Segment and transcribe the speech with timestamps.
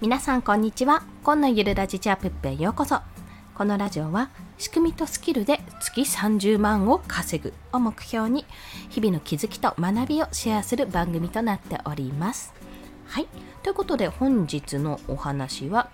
[0.00, 1.02] 皆さんこんにちは。
[1.24, 3.00] 今のゆるラジチャープへようこそ。
[3.56, 8.44] このラジオは仕組みとスキルで月30万を稼ぐを目標に
[8.90, 12.54] 日々の気づきと学びをシェアする番組となっております。
[13.06, 13.26] はい。
[13.64, 15.90] ということで本日のお話は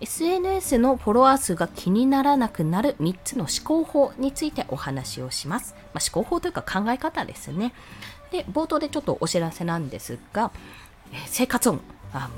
[0.00, 5.74] SNS のフォロワー数が気にならなくなる3つの思考法についてお話をします。
[5.94, 7.74] まあ、思考法というか考え方ですね。
[8.30, 10.52] で、冒頭でちょっとお知らせなんですが、
[11.12, 11.80] え生活音、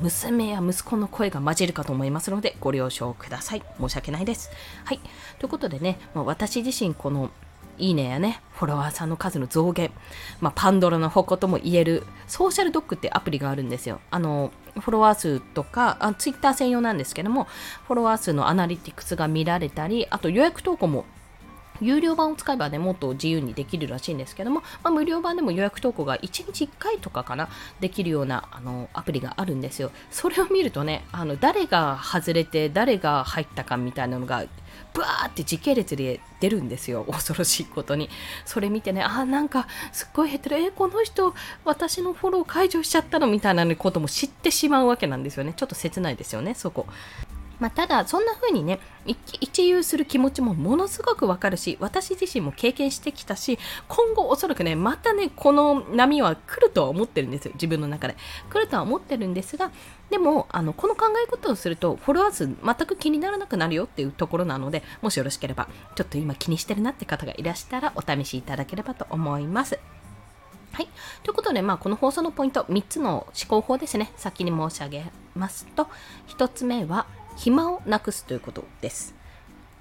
[0.01, 3.63] 娘や息子の声が混じるかと思いますのでご了承ください。
[3.79, 4.51] 申し訳ないです。
[4.85, 5.01] はい。
[5.39, 7.31] ということでね、まあ、私自身この
[7.79, 9.91] いいねやね、フォロワーさんの数の増減、
[10.41, 14.01] まあ、パンドラの矛とも言える、ソーシャルドッグってアプリがあるんですよ。
[14.11, 17.45] あの、フォロワー数とか、あツイッター専用なんですけども、
[17.87, 21.05] フォロワー数のアナリティクスが見られたり、あと予約投稿も
[21.81, 26.21] 有料版を使えばね、もっと自由にできるらしいんですけども、まあ、無料版でも予約投稿が1
[26.53, 27.49] 日1回とかかな、
[27.81, 29.91] できるようなあのアプリがあるんですよ。
[30.11, 34.45] それを見るとね、あの誰が外れて誰が入ったかみたいなのが、
[34.93, 37.05] ブワーって時系列で出るんですよ。
[37.11, 38.09] 恐ろしいことに。
[38.45, 40.59] それ見てね、あ、なんかすっごい減ってる。
[40.59, 43.27] え、この人、私のフォロー解除しちゃったの？
[43.27, 45.53] みたいなことも知ってしまうわけなんですよね。
[45.55, 46.87] ちょっと切ないですよね、そこ。
[47.59, 48.81] まあ、ただ、そんな風にね、
[49.41, 57.53] 一憂する気持ちもものすごくわかるし、私自身も経験してきたし、今後おそらくね、またね、この波は来るとは思ってるんですよ。
[57.55, 58.17] 自分の中で。
[58.51, 59.71] 来るとは思ってるんですが、
[60.11, 69.79] でも、あの、この考え方をすると、フォロワー数全く気にならなくなるよっていうところなので、もしよろしければ、ちょっと今気にしてるなって方がいらしたら、お試しいただければと思います。
[70.73, 70.89] はい。
[71.23, 74.13] ということで、まあ、この放送のポイント、3つの思考法ですね。
[74.17, 75.89] 先に申し上げますと、
[76.29, 79.15] 1つ目は、暇をなくすということです。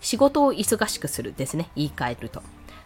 [0.02, 1.70] 仕事を忙しくするですね。
[1.76, 2.44] 言い換えると。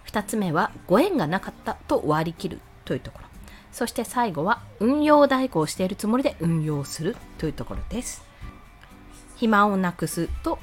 [0.08, 3.26] 2つ目は、ご縁がなかったと割り切るというところ。
[3.72, 8.23] そして最後は、運用代行しているつもりで運用するというところです。
[9.36, 10.60] 暇をなくすと、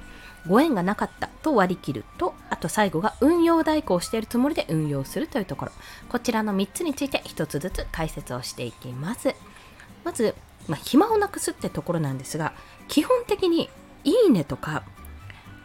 [0.49, 5.73] ご縁がなかったと割り切ると、あと最後が運用代行しているつもりで運用するというところ。
[6.09, 9.35] こちらの3つについて1つずつ解説をしていきます。
[10.05, 10.35] まず、
[10.69, 12.53] まあ、暇をなくすってところなんですが、
[12.89, 13.69] 基本的に
[14.07, 14.85] いいねとか、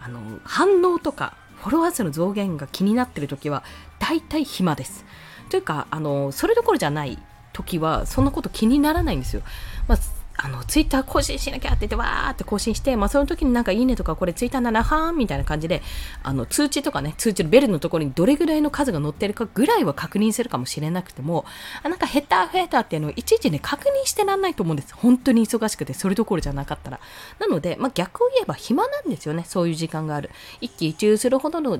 [0.02, 3.64] あの、反応とか、フォロワー数の増減が気になってる時は、
[4.00, 5.06] 大体暇です。
[5.50, 7.20] というか、あの、それどころじゃない
[7.54, 9.44] 時は、そんなこと気にならないんですよ。
[9.88, 10.00] まあ
[10.44, 15.84] あの、ツイッター更新しなきゃって言って、わーって更新して、まあ、その時になんかいいねとか、これツイッターならはーんみたいな感じで、
[16.24, 21.46] あの、通知とかね、通知のベルのところにどれぐらいの数が載ってるかぐらいは確認するかもしれなくても、
[21.84, 24.96] あなんか減った増えたっていうのをいちいちね、確認してらんないと思うんです。
[24.96, 27.00] 本当に忙しくて、それどころじゃなかったら。
[27.40, 30.32] なので、まあ、逆を言えば暇なんですよね、そういう時間がある。
[30.60, 31.80] 一喜一憂するほどの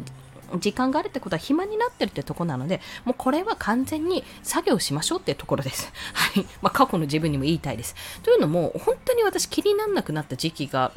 [0.60, 5.92] 時間があるってことは暇になってるってとこなので、もうこれは完全に作業しましょうっていうところです。
[6.14, 6.46] はい。
[6.62, 7.96] まあ、過去の自分にも言いたいです。
[8.24, 10.92] というのも、本当に私気にならなくなった時期が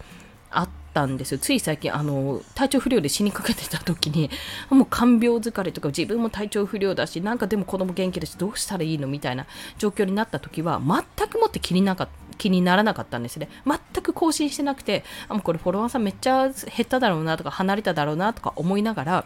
[0.50, 1.38] あったんですよ。
[1.38, 4.30] つい最近、あの、体調不良で死にかけてた時に、
[4.70, 9.46] もう看病疲れとか自分も体調不良だし、なんかでも子供元気だし、どうしたらいいのみたいな
[9.78, 13.48] 状況になった時は、全くもって気になか気にならなかったんですね。
[13.66, 19.24] 全く更新してなくて、あ、もうこれフォロワーさんめっちゃ減っただろうなとか、離れただろうなとか思いながら、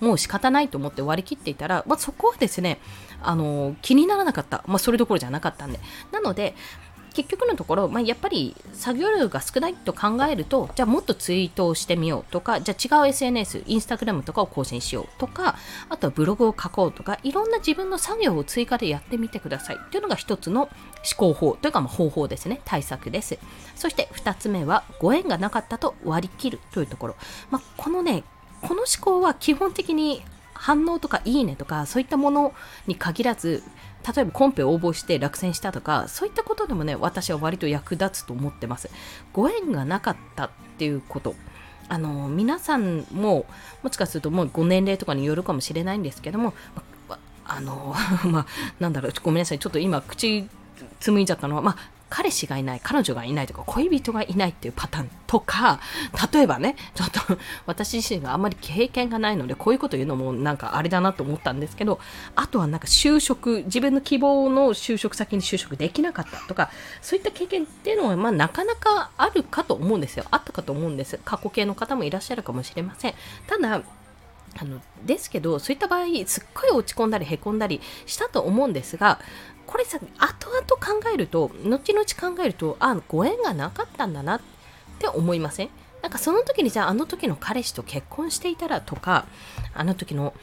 [0.00, 2.78] もう仕方ないと思って割り切っていたら、まあ、そこはですね、
[3.22, 4.64] あの気にならなかった。
[4.66, 5.80] まあ、それどころじゃなかったんで。
[6.12, 6.54] なので、
[7.14, 15.56] 結局のところ、まあ、やっぱり作業量が少ないと考えると、じゃあもっとツイートをしてみようとか、じゃあ違う SNS、インスタグラムとかを更新しようとか、
[15.88, 20.70] あとはブログを書こうとか、いろんな自分の作業を追加でやってみてくださいっていうのが一つの思
[21.16, 23.38] 考法というかま方法ですね、対策です。
[23.74, 27.16] そして二つ目は、ご縁がなかったと割り切るというところ。
[27.50, 28.22] まあ、このね、
[28.62, 30.22] この思考は基本的に
[30.54, 32.52] 反応とかいいねとかそういったもの
[32.86, 33.62] に限らず
[34.14, 38.90] 例えばコンペ応募して落選したとかそういったことでもね私は割と役立つと思ってます。
[39.32, 41.34] ご縁がなかったっていうこと。
[41.88, 43.46] あの皆さんも
[43.82, 46.54] もしかするともうご年齢とかによるかもしれないんですけども
[47.44, 47.96] あの
[48.30, 48.46] まあ
[48.78, 50.48] なんだろうごめんなさいちょっと今口
[51.00, 51.76] 紡いじゃったのはまあ
[52.10, 55.80] 彼氏がいない、彼女がいないとか、恋人がいないっていうパターンとか、
[56.32, 57.20] 例えばね、ちょっと
[57.66, 62.00] 私自身があんまり経験がないので、こういうこと言うのもなんかあれだなと思ったんですけど、
[62.34, 66.70] あとはなんか就職、自分の希望の就職先に就職できなかったとか、
[67.00, 70.24] そういった経験っていうのは、まあなかなかあるかと思うんですよ。
[70.32, 71.18] あったかと思うんです。
[71.24, 73.14] 過去形の方もいらっしゃるかもしれません。
[73.46, 73.82] ただ、
[74.58, 79.20] あのですけどそういった場合すっごい落ち込んだりへこんだりしたと思うんですが
[79.66, 84.40] これさ、後々考えると、後々考えると、あ、ご縁がなかったんだなっ
[84.98, 85.70] て思いません？
[86.02, 89.26] なんかその時にじゃああの時の彼氏と結婚していたらとか、
[89.72, 90.34] あの時の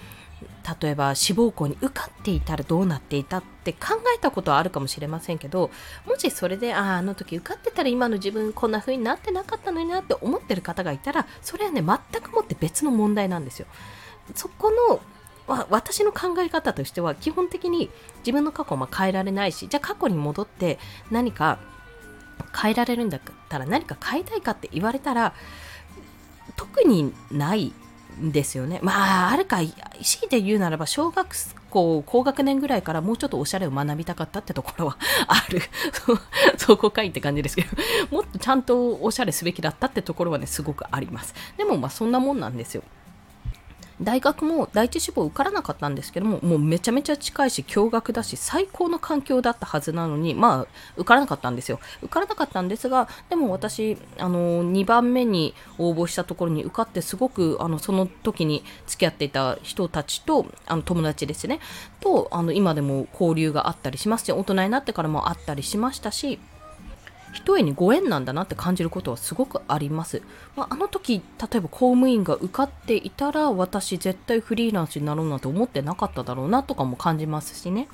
[0.82, 5.72] 例えば志望校に受かっていたらどうなっていたって考えたことはあるかもしれませんけど
[6.06, 13.68] もしそれであああの時受かってたら今の自分こんな風になってなかったのになって思ってる方がいたらそれはね全くもって別の問題なんですよ。
[14.36, 15.00] そこの
[15.70, 20.78] 私の考え方としては基本的に自分の過去も変えられないしじゃあ過去に戻って
[21.10, 21.60] 何か
[22.62, 25.34] 変えられるんだったら何か変えたいかって言われたら
[26.58, 27.72] 特にない
[28.20, 28.80] ですよね。
[28.82, 31.28] まあ、あるか、強いて言うならば、小学
[31.70, 34.98] 校高学年ぐらいからもうちょっとおしゃれを学びたかったってところは
[35.28, 35.62] ある。
[36.58, 37.70] そこかいって感じですけど、
[38.12, 41.34] もっとちゃんとおしゃれすべきだったってところはね、すごくあります。
[41.58, 42.84] でも、まあ、そんなもんなんですよ。
[44.02, 50.68] 大学も第一志望受からなかったんですけども、もうめちゃめちゃ近いし、驚愕だし、最高の環境だったはずなのに、まあ、
[50.98, 51.80] 受からなかったんですよ。
[52.04, 61.60] 受からなかったんですが、でも私、あの、2番目に応募したところに受かって、すごく、あの、その時に付き合っていた人たちと、あの、友達ですね、
[62.00, 66.40] と、あの、今でも交流があったりしますし、大人になってからもあったりしましたし、
[67.38, 70.24] 一重にご縁なんだなって感じることはすごくあります。
[70.56, 77.88] まあ、あの時、例えば公務員が受かっていたら、私絶対フリーランスになろうなんて思ってなかっただろうなとかも感じますしね。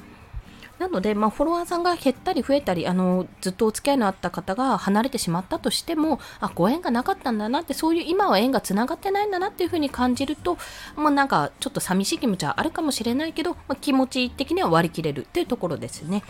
[0.80, 10.58] なので、まあ、フォロワーさんが減ったり増えたりあのずっとお付き合いのあった方が離れてしまったとしてもあご縁がなかったんだなってそういう今は縁がつながってないんだなっていうふうに感じると、
[10.96, 16.24] まあ、なんかちょっと寂しい気持ちはあるかもしれないけど、まあ、気持ち的には割り切れるっていうところですね。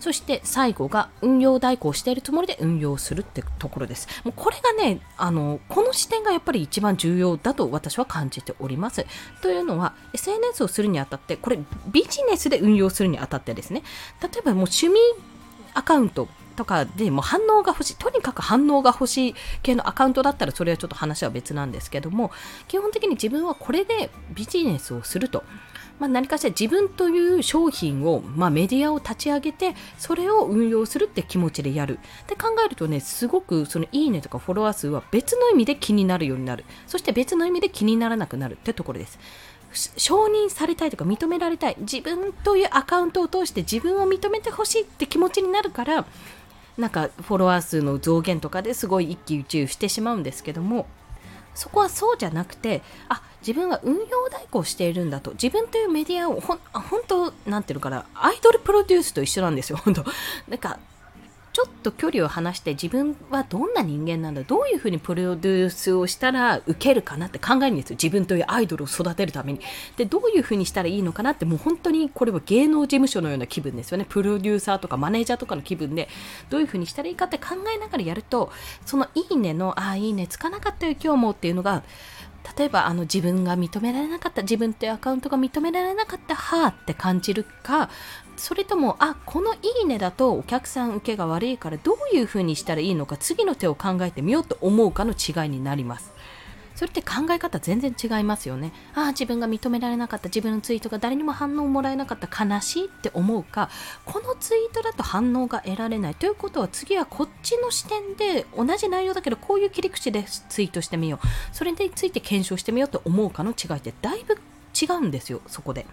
[0.00, 4.08] そして最後が運用代行しているつもりで運用するってところです。
[4.24, 9.06] もうこれがねあのこの視点がやっぱり一番重要だと私は感じております。
[9.42, 11.58] というのは SNS をするにあたってこれ
[11.92, 13.82] ビジネスで運用するにあたってですね
[14.22, 14.96] 例えばもう趣味
[15.74, 22.30] アカウントとかでも反応が欲しい、とにかく反応が欲しい系のアカウントだったらそれはちょっと話は別なんですけども、
[22.68, 25.44] 基本的に自分はこれでビジネスをすると。
[25.98, 31.98] まあ、何かしら自分という商品を、まあ、メディアを立ち上げてそれを運用するって気持ちでやる。
[32.22, 36.64] って考えるとねすごくそのいいねとかフォロワー数は別の意味で気になるようになる。
[36.86, 39.18] そして別の意味で気にならなくなるってところです。
[39.72, 41.76] 承認されたいとか認められたい。
[41.80, 46.06] 自分というアカウントを通して自分を認めてほしいって気持ちになるから
[46.76, 50.86] なんかフォロワー数の増減とかですごい一喜一憂してしまうんですけども
[51.54, 55.32] そこはそうじゃなくてあ自分は運用代行しているんだと。
[55.32, 58.04] 自分というメディアをほん本当なんていうのかな。
[58.14, 60.04] アイドルプロデュースと一緒なんですよ本当。
[60.48, 60.78] なんか
[61.60, 67.98] ちょっと距離を離して自分はどんな人間なんだどういうふうにプロデュースをしたら受けるかなって考えるんですよ。
[68.02, 69.60] 自分というアイドルを育てるために。
[69.98, 74.06] でどういうふうにしたらいいのかなってもう本当にこれは芸能事務所のような気分ですよね。
[74.08, 76.08] プロデューサーとかマネージャーとかの気分で。
[76.48, 78.50] どういうふうにしたらいいかって考えながらやると
[78.86, 81.82] そのいいねのああいいねつかなかったよ今日もっていうのが
[82.56, 87.90] 例えばあの自分が認められなかった自分というアカウントが認められなかったはあって感じるか
[88.40, 96.10] それともあこのいいねだとお客さん受けが悪いからどういうふうにしたらいいのか次の手を考えてみようと思うかの違いになります。
[96.74, 98.72] それって考え方全然違いますよね。
[98.94, 103.68] ああ自分が認められなかった自分のツイートが誰にも反応をもらえなかった悲しいって思うか
[104.06, 111.54] このツイートだと反応が得られないということは次はこっちの視点で同じ内容だけどこういう切り口でツイートしてみよう。
[111.54, 114.38] それについて検証してみようと思うかの違いってだいぶ
[114.80, 115.84] 違うんですよそこで。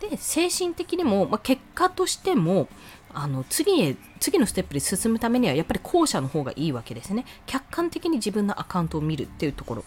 [0.00, 2.68] で精神的にも、まあ、結果としても
[3.12, 7.24] あの次へ次のステップで進むためにはやっぱり後者の方がいいわけですね。
[7.46, 9.84] 客観的に自分のアカウントを見るっていうところ。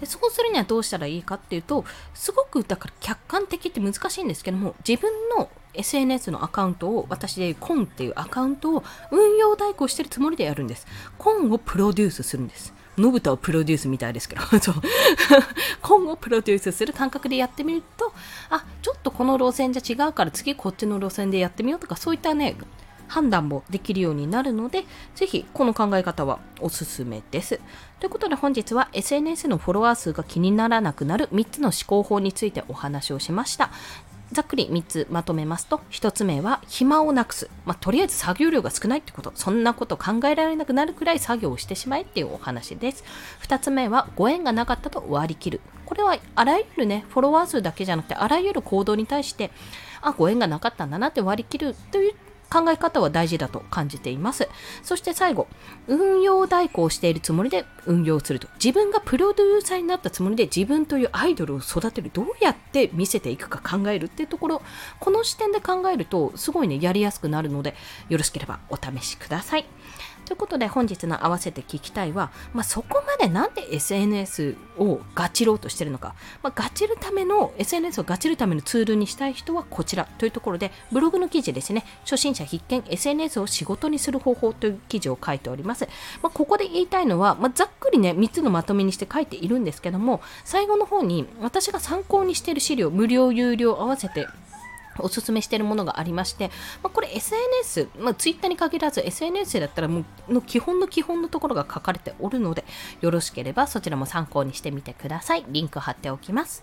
[0.00, 1.84] でそうするにはどうしたらいいかっていうと
[2.14, 10.86] すごくだから客観的って難しいんですけども自分の SNS のアカウントを私でコンっていうアカウントを運用代行してるつもりでやるんです。
[11.18, 12.74] コンをプロデュースするんです。
[12.98, 14.42] のぶたをプロデュースみたいですけど、
[15.82, 18.12] 今後プロデュースする感覚でやってみると、
[18.50, 22.56] あ、ちょっとこの路線じゃ違うから次こっちの路線でやってみようとか、そういったね、
[23.08, 24.84] 判断もできるようになるので、
[25.14, 27.60] ぜひこの考え方はおすすめです。
[28.00, 33.70] ということで本日は SNS のフォロワー数が気にならなくなる3つの思考法についてお話をしました。
[34.34, 37.48] ざっくり3つまとめますと、1つ目は暇をなくす。
[37.64, 39.32] まあ、とりあえず作業量が少ないってこと。
[39.34, 43.04] そんなこと考えられなくなるくらい作業をしてしまえっていうお話です。
[43.42, 45.60] 2つ目はご縁がなかったと割り切る。
[45.86, 49.50] これはあらゆるね、フォロワー数だけじゃなくて、あらゆる行動に対して、
[50.02, 52.14] あ、ご縁がなかったんだなって割り切るという
[52.54, 54.48] 考え方は大事だと感じています。
[54.84, 55.48] そして最後、
[55.88, 58.46] 運用代行しているつもりで運用すると。
[58.62, 62.10] 自分がプロデューサーになったつもりで自分というアイドルを育てる。
[62.12, 64.62] どうやって見せていくか考えるっていうところ、
[65.00, 67.74] この視点で考えるとすごいね、やりやすくなるので、
[68.08, 69.66] よろしければお試しください。
[70.24, 81.84] ということで本日の合わせて聞きたいは、まあ、そこまでなんで SNS をガチろうとしてるのか、まあ、ガチるための SNS をガチるためのツールにしたい人はこちらというところでブログの記事ですね。
[82.04, 85.86] 初心者必見 SNS を仕事にする方法という記事を書いております、
[86.22, 94.26] まあ、ここで言いたいのは、まざっくりね3つのまとめにして書いているんですけども最後の方に私が参考にしている資料無料有料合わせて
[94.98, 96.50] おすすめしているものがありまして、
[96.82, 102.64] まあ、これ SNS、まあ、ツイッターに限らず SNS だったらもうの基本の基本のところが書かれておるので、
[103.00, 105.44] よろしければそちらも参考にしてみてください。
[105.48, 106.62] リンク貼っておきます。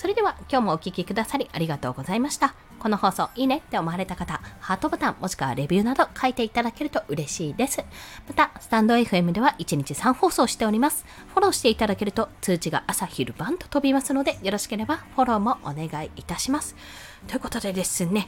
[0.00, 2.54] それでは今日もお聴きくださりありがとうございました。
[2.78, 7.84] この放送いいねって思われた方、ハートボタンもしくはレビューなど書いていただけると嬉しいです。
[8.26, 11.04] また、スタンド FM では1日3放送しております。
[11.34, 16.76] フォローしていただけると通知が朝昼晩と飛びますので、よろしければフォローもお願いいたします。
[17.26, 18.26] ということでですね、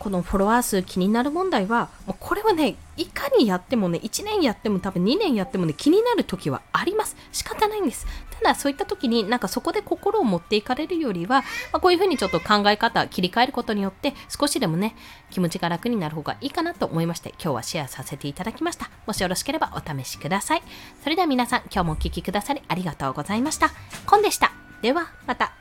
[0.00, 7.16] このフォロワー数気になる問題は、もうこれはね、いかにやってもね、1年やっても多分2年やってもね、気になる時はあります。
[7.32, 8.06] 仕方ないんです。
[8.30, 11.42] ただそういった時になんかそこで心を持っていかれるよりは、
[11.72, 14.96] まあ、こういうふうにちょっと考え方切り替えることによって少しでもね、
[15.30, 18.90] 気持ちが楽になる方がいいかなと思いまして、今日はシェアさせていただきました。
[19.06, 20.62] もしよろしければお試しください。
[21.02, 23.70] それでは皆さん、今日もお聴きくださりありがとうございました。
[24.06, 24.52] コンでした。
[24.80, 25.59] では、また。